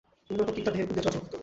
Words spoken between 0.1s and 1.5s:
বিভিন্ন রকম কীট তার দেহের উপর দিয়ে চলাচল করত।